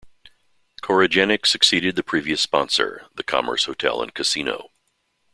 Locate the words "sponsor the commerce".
2.41-3.65